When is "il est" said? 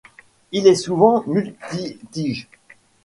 0.51-0.73